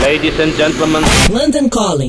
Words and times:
Ladies 0.00 0.40
and 0.40 0.56
gentlemen. 0.56 1.02
London 1.28 1.68
Calling. 1.68 2.08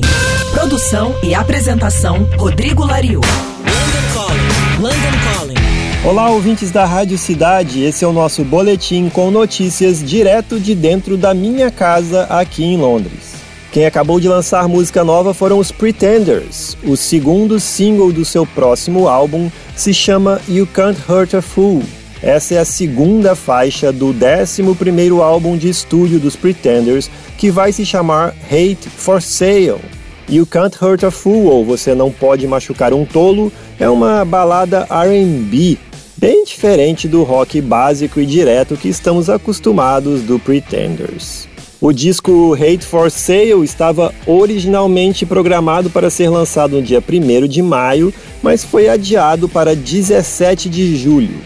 Produção 0.54 1.14
e 1.22 1.34
apresentação 1.34 2.26
Rodrigo 2.38 2.82
Lariu. 2.86 3.20
London 3.20 4.14
Calling. 4.14 4.80
London 4.80 5.18
Calling. 5.34 5.54
Olá, 6.02 6.30
ouvintes 6.30 6.70
da 6.70 6.86
Rádio 6.86 7.18
Cidade. 7.18 7.82
Esse 7.82 8.06
é 8.06 8.08
o 8.08 8.12
nosso 8.12 8.42
boletim 8.42 9.10
com 9.10 9.30
notícias 9.30 10.02
direto 10.02 10.58
de 10.58 10.74
dentro 10.74 11.18
da 11.18 11.34
minha 11.34 11.70
casa 11.70 12.22
aqui 12.24 12.64
em 12.64 12.78
Londres. 12.78 13.34
Quem 13.70 13.84
acabou 13.84 14.18
de 14.18 14.26
lançar 14.26 14.66
música 14.66 15.04
nova 15.04 15.34
foram 15.34 15.58
os 15.58 15.70
Pretenders. 15.70 16.74
O 16.84 16.96
segundo 16.96 17.60
single 17.60 18.12
do 18.12 18.24
seu 18.24 18.46
próximo 18.46 19.08
álbum 19.08 19.50
se 19.76 19.92
chama 19.92 20.40
You 20.48 20.66
Can't 20.66 20.98
Hurt 21.06 21.34
a 21.34 21.42
Fool 21.42 21.82
essa 22.22 22.54
é 22.54 22.58
a 22.58 22.64
segunda 22.64 23.34
faixa 23.34 23.92
do 23.92 24.14
11º 24.14 25.20
álbum 25.20 25.56
de 25.56 25.68
estúdio 25.68 26.18
dos 26.18 26.36
Pretenders, 26.36 27.10
que 27.36 27.50
vai 27.50 27.72
se 27.72 27.84
chamar 27.84 28.34
Hate 28.50 28.88
for 28.88 29.20
Sale. 29.20 29.80
You 30.28 30.46
Can't 30.46 30.76
Hurt 30.82 31.04
a 31.04 31.10
Fool, 31.10 31.46
ou 31.46 31.64
Você 31.64 31.94
Não 31.94 32.10
Pode 32.10 32.46
Machucar 32.46 32.94
um 32.94 33.04
Tolo, 33.04 33.52
é 33.78 33.88
uma 33.88 34.24
balada 34.24 34.86
R&B, 34.88 35.76
bem 36.16 36.44
diferente 36.44 37.06
do 37.06 37.22
rock 37.22 37.60
básico 37.60 38.18
e 38.18 38.26
direto 38.26 38.76
que 38.76 38.88
estamos 38.88 39.28
acostumados 39.28 40.22
do 40.22 40.38
Pretenders. 40.38 41.46
O 41.84 41.92
disco 41.92 42.54
Hate 42.54 42.86
for 42.86 43.10
Sale 43.10 43.62
estava 43.62 44.14
originalmente 44.26 45.26
programado 45.26 45.90
para 45.90 46.08
ser 46.08 46.30
lançado 46.30 46.76
no 46.76 46.82
dia 46.82 47.04
1 47.06 47.46
de 47.46 47.60
maio, 47.60 48.14
mas 48.42 48.64
foi 48.64 48.88
adiado 48.88 49.50
para 49.50 49.76
17 49.76 50.70
de 50.70 50.96
julho. 50.96 51.36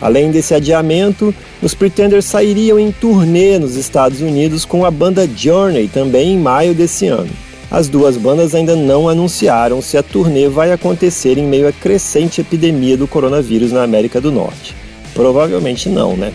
Além 0.00 0.30
desse 0.30 0.54
adiamento, 0.54 1.34
os 1.62 1.74
Pretenders 1.74 2.24
sairiam 2.24 2.78
em 2.78 2.90
turnê 2.90 3.58
nos 3.58 3.76
Estados 3.76 4.20
Unidos 4.20 4.64
com 4.64 4.84
a 4.84 4.90
banda 4.90 5.28
Journey 5.36 5.88
também 5.88 6.34
em 6.34 6.38
maio 6.38 6.74
desse 6.74 7.06
ano. 7.06 7.30
As 7.70 7.86
duas 7.86 8.16
bandas 8.16 8.54
ainda 8.54 8.74
não 8.74 9.08
anunciaram 9.08 9.80
se 9.80 9.96
a 9.96 10.02
turnê 10.02 10.48
vai 10.48 10.72
acontecer 10.72 11.38
em 11.38 11.46
meio 11.46 11.68
à 11.68 11.72
crescente 11.72 12.40
epidemia 12.40 12.96
do 12.96 13.06
coronavírus 13.06 13.70
na 13.70 13.84
América 13.84 14.20
do 14.20 14.32
Norte. 14.32 14.74
Provavelmente 15.14 15.88
não, 15.88 16.16
né? 16.16 16.32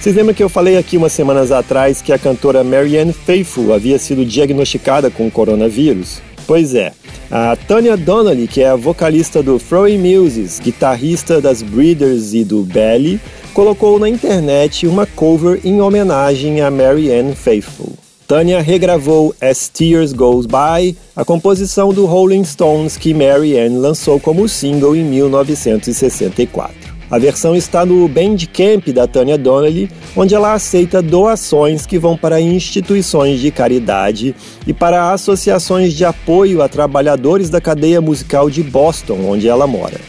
Vocês 0.00 0.14
lembram 0.14 0.34
que 0.34 0.42
eu 0.42 0.48
falei 0.48 0.78
aqui 0.78 0.96
umas 0.96 1.12
semanas 1.12 1.50
atrás 1.50 2.00
que 2.00 2.12
a 2.12 2.18
cantora 2.18 2.62
Marianne 2.62 3.12
Faithfull 3.12 3.74
havia 3.74 3.98
sido 3.98 4.24
diagnosticada 4.24 5.10
com 5.10 5.30
coronavírus? 5.30 6.22
Pois 6.46 6.74
é, 6.74 6.92
a 7.30 7.56
Tanya 7.56 7.96
Donnelly, 7.96 8.46
que 8.46 8.62
é 8.62 8.68
a 8.68 8.76
vocalista 8.76 9.42
do 9.42 9.58
Throwing 9.58 9.98
Muses, 9.98 10.60
guitarrista 10.60 11.40
das 11.40 11.62
Breeders 11.62 12.34
e 12.34 12.44
do 12.44 12.62
Belly, 12.62 13.20
colocou 13.52 13.98
na 13.98 14.08
internet 14.08 14.86
uma 14.86 15.06
cover 15.06 15.60
em 15.64 15.80
homenagem 15.80 16.60
a 16.60 16.70
Marianne 16.70 17.34
Faithfull. 17.34 17.94
Tanya 18.26 18.60
regravou 18.60 19.34
As 19.40 19.68
Tears 19.68 20.12
Goes 20.12 20.46
By, 20.46 20.96
a 21.14 21.24
composição 21.24 21.92
do 21.92 22.06
Rolling 22.06 22.44
Stones 22.44 22.96
que 22.96 23.14
Marianne 23.14 23.78
lançou 23.78 24.18
como 24.18 24.48
single 24.48 24.96
em 24.96 25.04
1964. 25.04 26.85
A 27.08 27.18
versão 27.18 27.54
está 27.54 27.86
no 27.86 28.08
Bandcamp 28.08 28.88
da 28.88 29.06
Tanya 29.06 29.38
Donnelly, 29.38 29.88
onde 30.16 30.34
ela 30.34 30.54
aceita 30.54 31.00
doações 31.00 31.86
que 31.86 31.98
vão 31.98 32.16
para 32.16 32.40
instituições 32.40 33.38
de 33.38 33.52
caridade 33.52 34.34
e 34.66 34.72
para 34.72 35.12
associações 35.12 35.94
de 35.94 36.04
apoio 36.04 36.62
a 36.62 36.68
trabalhadores 36.68 37.48
da 37.48 37.60
cadeia 37.60 38.00
musical 38.00 38.50
de 38.50 38.62
Boston, 38.62 39.20
onde 39.28 39.46
ela 39.48 39.68
mora. 39.68 40.00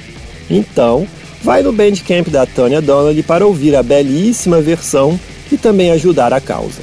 Então, 0.50 1.08
vai 1.44 1.62
no 1.62 1.72
Bandcamp 1.72 2.30
da 2.30 2.48
Tanya 2.48 2.82
Donnelly 2.82 3.22
para 3.22 3.46
ouvir 3.46 3.76
a 3.76 3.84
belíssima 3.84 4.60
versão 4.60 5.20
e 5.52 5.58
também 5.58 5.92
ajudar 5.92 6.34
a 6.34 6.42
causa. 6.42 6.82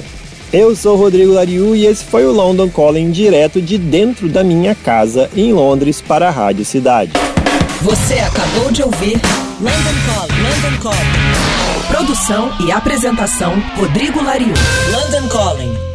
Eu 0.53 0.73
sou 0.77 0.95
Rodrigo 0.95 1.33
Lariu 1.33 1.75
e 1.75 1.85
esse 1.85 2.05
foi 2.05 2.25
o 2.25 2.31
London 2.31 2.69
Calling 2.69 3.11
direto 3.11 3.61
de 3.61 3.77
dentro 3.77 4.29
da 4.29 4.45
minha 4.45 4.73
casa 4.73 5.29
em 5.35 5.51
Londres 5.51 6.01
para 6.01 6.29
a 6.29 6.31
Rádio 6.31 6.63
Cidade. 6.63 7.11
Você 7.81 8.15
acabou 8.19 8.71
de 8.71 8.83
ouvir 8.83 9.21
London 9.59 9.95
Calling. 10.05 10.41
London 10.41 10.81
Calling. 10.81 11.87
Produção 11.87 12.51
e 12.65 12.71
apresentação 12.71 13.53
Rodrigo 13.77 14.23
Lariu. 14.23 14.53
London 14.91 15.27
Calling. 15.27 15.94